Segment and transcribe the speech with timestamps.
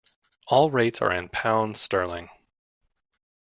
[0.47, 2.29] All rates are in pounds sterling.